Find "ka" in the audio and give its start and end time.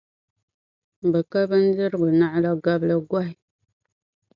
1.31-1.39